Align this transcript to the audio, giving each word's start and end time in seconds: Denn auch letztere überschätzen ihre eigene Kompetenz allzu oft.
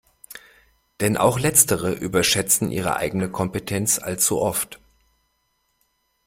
Denn 0.99 1.15
auch 1.15 1.37
letztere 1.39 1.91
überschätzen 1.91 2.71
ihre 2.71 2.95
eigene 2.95 3.29
Kompetenz 3.29 3.99
allzu 3.99 4.41
oft. 4.41 4.79